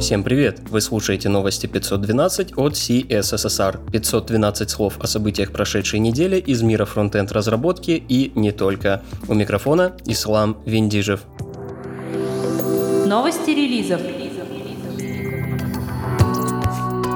Всем 0.00 0.22
привет! 0.22 0.60
Вы 0.70 0.80
слушаете 0.80 1.28
новости 1.28 1.66
512 1.66 2.56
от 2.56 2.72
CSSR. 2.72 3.90
512 3.90 4.70
слов 4.70 4.94
о 4.98 5.06
событиях 5.06 5.52
прошедшей 5.52 6.00
недели 6.00 6.36
из 6.36 6.62
мира 6.62 6.86
фронтенд 6.86 7.30
разработки 7.32 8.02
и 8.08 8.32
не 8.34 8.50
только. 8.50 9.02
У 9.28 9.34
микрофона 9.34 9.92
Ислам 10.06 10.56
Виндижев. 10.64 11.20
Новости 13.06 13.50
релизов. 13.50 14.00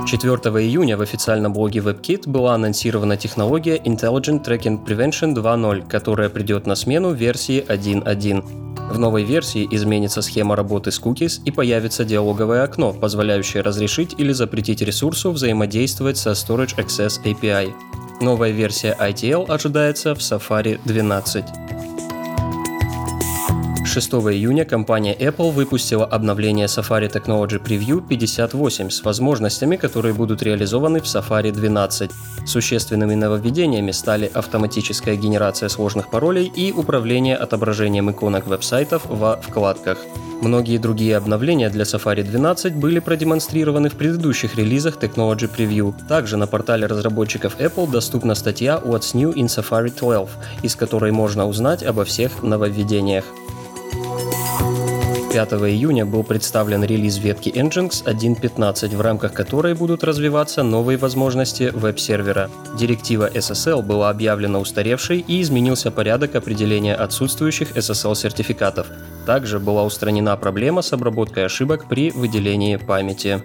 4 0.06 0.32
июня 0.62 0.98
в 0.98 1.00
официальном 1.00 1.54
блоге 1.54 1.80
WebKit 1.80 2.28
была 2.28 2.54
анонсирована 2.54 3.16
технология 3.16 3.78
Intelligent 3.78 4.44
Tracking 4.44 4.84
Prevention 4.84 5.34
2.0, 5.34 5.88
которая 5.88 6.28
придет 6.28 6.66
на 6.66 6.74
смену 6.74 7.12
версии 7.12 7.64
1.1. 7.66 8.63
В 8.90 8.98
новой 8.98 9.24
версии 9.24 9.66
изменится 9.70 10.22
схема 10.22 10.56
работы 10.56 10.90
с 10.90 11.00
cookies 11.00 11.40
и 11.44 11.50
появится 11.50 12.04
диалоговое 12.04 12.62
окно, 12.62 12.92
позволяющее 12.92 13.62
разрешить 13.62 14.14
или 14.18 14.32
запретить 14.32 14.82
ресурсу 14.82 15.32
взаимодействовать 15.32 16.18
со 16.18 16.30
Storage 16.30 16.76
Access 16.76 17.22
API. 17.25 17.72
Новая 18.20 18.50
версия 18.50 18.96
ITL 19.00 19.46
ожидается 19.48 20.14
в 20.14 20.18
Safari 20.18 20.80
12. 20.84 21.64
6 23.94 24.11
июня 24.14 24.64
компания 24.64 25.14
Apple 25.14 25.53
выпустила 25.53 26.04
обновление 26.04 26.66
Safari 26.66 27.08
Technology 27.08 27.62
Preview 27.62 28.04
58 28.04 28.90
с 28.90 29.04
возможностями, 29.04 29.76
которые 29.76 30.12
будут 30.14 30.43
реализованы 30.43 31.00
в 31.00 31.04
Safari 31.04 31.53
12. 31.53 32.11
Существенными 32.44 33.14
нововведениями 33.14 33.92
стали 33.92 34.28
автоматическая 34.34 35.14
генерация 35.14 35.69
сложных 35.69 36.11
паролей 36.11 36.50
и 36.56 36.72
управление 36.72 37.36
отображением 37.36 38.11
иконок 38.11 38.48
веб-сайтов 38.48 39.06
во 39.06 39.36
вкладках. 39.36 39.98
Многие 40.42 40.78
другие 40.78 41.17
обновления 41.17 41.70
для 41.70 41.84
Safari 41.84 42.25
12 42.25 42.75
были 42.75 42.98
продемонстрированы 42.98 43.91
в 43.91 43.95
предыдущих 43.95 44.56
релизах 44.56 44.97
Technology 44.97 45.48
Preview. 45.48 45.95
Также 46.09 46.37
на 46.37 46.48
портале 46.48 46.87
разработчиков 46.87 47.61
Apple 47.61 47.89
доступна 47.89 48.34
статья 48.34 48.83
What's 48.84 49.15
New 49.15 49.33
in 49.33 49.47
Safari 49.47 49.97
12, 49.97 50.65
из 50.65 50.75
которой 50.75 51.12
можно 51.12 51.47
узнать 51.47 51.84
обо 51.84 52.05
всех 52.05 52.42
нововведениях. 52.42 53.25
5 55.35 55.55
июня 55.69 56.07
был 56.07 56.23
представлен 56.23 56.85
релиз 56.85 57.19
ветки 57.19 57.49
Nginx 57.49 58.05
1.15, 58.05 58.97
в 58.97 59.01
рамках 59.01 59.33
которой 59.33 59.75
будут 59.75 60.05
развиваться 60.05 60.63
новые 60.63 60.97
возможности 60.97 61.73
веб-сервера. 61.75 62.49
Директива 62.79 63.29
SSL 63.29 63.83
была 63.83 64.11
объявлена 64.11 64.61
устаревшей 64.61 65.25
и 65.27 65.43
изменился 65.43 65.91
порядок 65.91 66.37
определения 66.37 66.95
отсутствующих 66.95 67.73
SSL-сертификатов. 67.73 68.87
Также 69.27 69.59
была 69.59 69.83
устранена 69.83 70.37
проблема 70.37 70.83
с 70.83 70.93
обработкой 70.93 71.47
ошибок 71.47 71.89
при 71.89 72.12
выделении 72.12 72.77
памяти. 72.77 73.43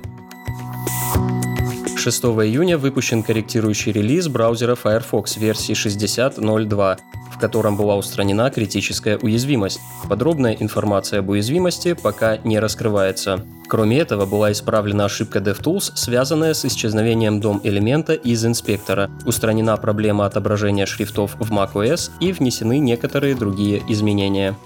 6 1.98 2.24
июня 2.24 2.78
выпущен 2.78 3.24
корректирующий 3.24 3.94
релиз 3.94 4.28
браузера 4.28 4.76
Firefox 4.76 5.38
версии 5.38 5.74
60.02 5.74 7.00
в 7.40 7.42
котором 7.42 7.78
была 7.78 7.96
устранена 7.96 8.50
критическая 8.50 9.18
уязвимость. 9.18 9.80
Подробная 10.10 10.58
информация 10.60 11.20
об 11.20 11.30
уязвимости 11.30 11.94
пока 11.94 12.36
не 12.44 12.60
раскрывается. 12.60 13.46
Кроме 13.70 14.00
этого, 14.00 14.26
была 14.26 14.52
исправлена 14.52 15.06
ошибка 15.06 15.40
DevTools, 15.40 15.94
связанная 15.96 16.54
с 16.54 16.66
исчезновением 16.66 17.40
дом-элемента 17.40 18.14
из 18.14 18.46
инспектора, 18.46 19.10
устранена 19.26 19.78
проблема 19.78 20.26
отображения 20.26 20.86
шрифтов 20.86 21.38
в 21.40 21.50
macOS 21.50 22.12
и 22.20 22.34
внесены 22.34 22.78
некоторые 22.80 23.36
другие 23.36 23.82
изменения. 23.88 24.58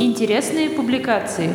Интересные 0.00 0.70
публикации. 0.70 1.50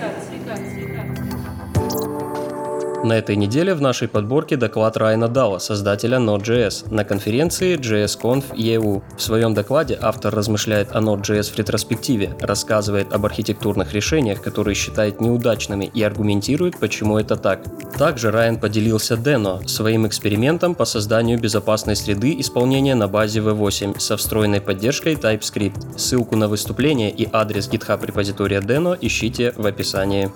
На 3.05 3.19
этой 3.19 3.35
неделе 3.35 3.75
в 3.75 3.81
нашей 3.81 4.07
подборке 4.07 4.57
доклад 4.57 4.97
Райана 4.97 5.27
Дала, 5.27 5.59
создателя 5.59 6.17
Node.js, 6.17 6.91
на 6.91 7.03
конференции 7.05 7.77
JSConf 7.77 8.55
EU. 8.55 9.03
В 9.15 9.21
своем 9.21 9.53
докладе 9.53 9.95
автор 10.01 10.33
размышляет 10.33 10.95
о 10.95 11.01
Node.js 11.01 11.53
в 11.53 11.55
ретроспективе, 11.55 12.35
рассказывает 12.41 13.13
об 13.13 13.23
архитектурных 13.27 13.93
решениях, 13.93 14.41
которые 14.41 14.73
считает 14.73 15.21
неудачными 15.21 15.85
и 15.85 16.01
аргументирует, 16.01 16.79
почему 16.79 17.19
это 17.19 17.35
так. 17.35 17.59
Также 17.95 18.31
Райан 18.31 18.57
поделился 18.59 19.13
Deno, 19.13 19.67
своим 19.67 20.07
экспериментом 20.07 20.73
по 20.73 20.85
созданию 20.85 21.39
безопасной 21.39 21.95
среды 21.95 22.35
исполнения 22.39 22.95
на 22.95 23.07
базе 23.07 23.39
V8 23.41 23.99
со 23.99 24.17
встроенной 24.17 24.61
поддержкой 24.61 25.13
TypeScript. 25.13 25.99
Ссылку 25.99 26.35
на 26.37 26.47
выступление 26.47 27.11
и 27.11 27.29
адрес 27.31 27.69
GitHub 27.69 28.03
репозитория 28.03 28.61
Deno 28.61 28.97
ищите 28.99 29.53
в 29.55 29.67
описании. 29.67 30.31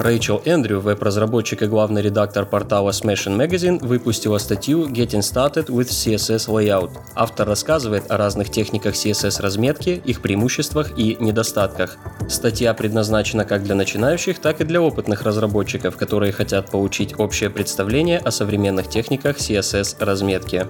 Рэйчел 0.00 0.40
Эндрю, 0.46 0.80
веб-разработчик 0.80 1.60
и 1.60 1.66
главный 1.66 2.00
редактор 2.00 2.46
портала 2.46 2.88
Smashing 2.88 3.36
Magazine, 3.36 3.84
выпустила 3.84 4.38
статью 4.38 4.88
Getting 4.88 5.20
Started 5.20 5.66
with 5.66 5.88
CSS 5.90 6.48
Layout. 6.48 6.90
Автор 7.14 7.46
рассказывает 7.46 8.10
о 8.10 8.16
разных 8.16 8.48
техниках 8.48 8.94
CSS-разметки, 8.94 10.00
их 10.02 10.22
преимуществах 10.22 10.98
и 10.98 11.18
недостатках. 11.20 11.98
Статья 12.30 12.72
предназначена 12.72 13.44
как 13.44 13.62
для 13.62 13.74
начинающих, 13.74 14.38
так 14.38 14.62
и 14.62 14.64
для 14.64 14.80
опытных 14.80 15.20
разработчиков, 15.20 15.98
которые 15.98 16.32
хотят 16.32 16.70
получить 16.70 17.20
общее 17.20 17.50
представление 17.50 18.20
о 18.20 18.30
современных 18.30 18.88
техниках 18.88 19.36
CSS-разметки. 19.36 20.66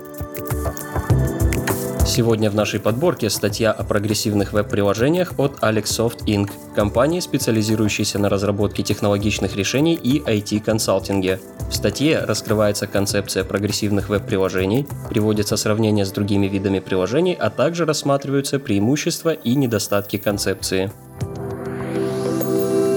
Сегодня 2.10 2.50
в 2.50 2.56
нашей 2.56 2.80
подборке 2.80 3.30
статья 3.30 3.70
о 3.70 3.84
прогрессивных 3.84 4.52
веб-приложениях 4.52 5.34
от 5.38 5.60
Alexsoft 5.60 6.24
Inc., 6.24 6.50
компании, 6.74 7.20
специализирующейся 7.20 8.18
на 8.18 8.28
разработке 8.28 8.82
технологичных 8.82 9.54
решений 9.54 9.94
и 9.94 10.18
IT-консалтинге. 10.18 11.38
В 11.70 11.72
статье 11.72 12.18
раскрывается 12.18 12.88
концепция 12.88 13.44
прогрессивных 13.44 14.08
веб-приложений, 14.08 14.88
приводится 15.08 15.56
сравнение 15.56 16.04
с 16.04 16.10
другими 16.10 16.48
видами 16.48 16.80
приложений, 16.80 17.36
а 17.38 17.48
также 17.48 17.84
рассматриваются 17.84 18.58
преимущества 18.58 19.32
и 19.32 19.54
недостатки 19.54 20.16
концепции. 20.16 20.90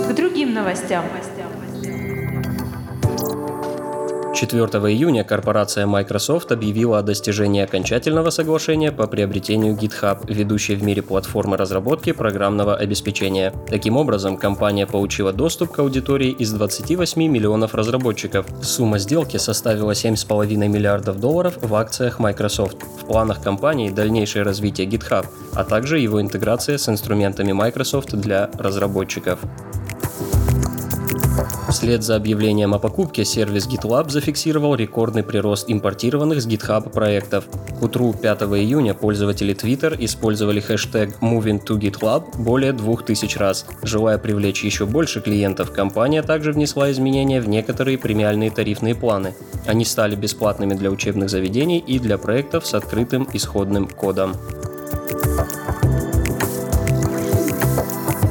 К 0.10 0.16
другим 0.16 0.56
новостям. 0.56 1.06
4 4.46 4.66
июня 4.92 5.24
корпорация 5.24 5.86
Microsoft 5.86 6.52
объявила 6.52 7.00
о 7.00 7.02
достижении 7.02 7.62
окончательного 7.62 8.30
соглашения 8.30 8.92
по 8.92 9.08
приобретению 9.08 9.74
GitHub, 9.74 10.20
ведущей 10.28 10.76
в 10.76 10.84
мире 10.84 11.02
платформы 11.02 11.56
разработки 11.56 12.12
программного 12.12 12.76
обеспечения. 12.76 13.54
Таким 13.70 13.96
образом, 13.96 14.36
компания 14.36 14.86
получила 14.86 15.32
доступ 15.32 15.72
к 15.72 15.80
аудитории 15.80 16.32
из 16.32 16.52
28 16.52 17.26
миллионов 17.26 17.74
разработчиков. 17.74 18.46
Сумма 18.62 19.00
сделки 19.00 19.38
составила 19.38 19.92
7,5 19.92 20.68
миллиардов 20.68 21.22
долларов 21.22 21.58
в 21.62 21.74
акциях 21.74 22.20
Microsoft. 22.20 22.84
В 23.02 23.06
планах 23.06 23.42
компании 23.42 23.92
дальнейшее 23.92 24.44
развитие 24.44 24.88
GitHub, 24.88 25.26
а 25.54 25.64
также 25.64 26.00
его 26.00 26.22
интеграция 26.22 26.78
с 26.78 26.90
инструментами 26.90 27.54
Microsoft 27.54 28.14
для 28.14 28.50
разработчиков. 28.60 29.40
Вслед 31.70 32.04
за 32.04 32.16
объявлением 32.16 32.74
о 32.74 32.80
покупке 32.80 33.26
сервис 33.26 33.68
GitLab 33.68 34.10
зафиксировал 34.10 34.76
рекордный 34.76 35.24
прирост 35.24 35.66
импортированных 35.70 36.42
с 36.42 36.48
GitHub 36.48 36.90
проектов. 36.90 37.46
К 37.80 37.84
утру 37.84 38.14
5 38.14 38.42
июня 38.44 38.94
пользователи 38.94 39.56
Twitter 39.56 39.96
использовали 40.00 40.60
хэштег 40.60 41.18
moving2GitLab 41.22 42.38
более 42.38 42.74
2000 42.74 43.38
раз. 43.38 43.66
Желая 43.82 44.18
привлечь 44.18 44.64
еще 44.64 44.86
больше 44.86 45.22
клиентов, 45.22 45.72
компания 45.72 46.22
также 46.22 46.52
внесла 46.52 46.92
изменения 46.92 47.42
в 47.42 47.50
некоторые 47.50 47.98
премиальные 47.98 48.52
тарифные 48.52 48.96
планы. 48.96 49.34
Они 49.66 49.86
стали 49.86 50.16
бесплатными 50.16 50.74
для 50.74 50.92
учебных 50.92 51.30
заведений 51.30 51.80
и 51.80 51.98
для 52.00 52.18
проектов 52.18 52.68
с 52.68 52.74
открытым 52.74 53.28
исходным 53.34 53.88
кодом. 53.88 54.36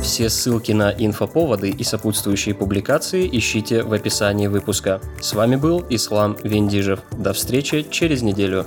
Все 0.03 0.29
ссылки 0.29 0.73
на 0.73 0.91
инфоповоды 0.91 1.71
и 1.71 1.85
сопутствующие 1.85 2.57
публикации 2.57 3.29
ищите 3.33 3.85
в 3.85 3.93
описании 3.93 4.49
выпуска. 4.49 5.01
С 5.21 5.33
вами 5.33 5.55
был 5.55 5.85
Ислам 5.91 6.37
Вендижев. 6.43 7.01
До 7.13 7.33
встречи 7.33 7.87
через 7.89 8.21
неделю. 8.21 8.67